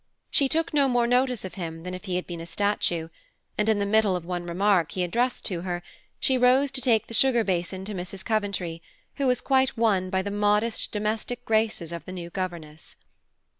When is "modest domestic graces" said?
10.31-11.91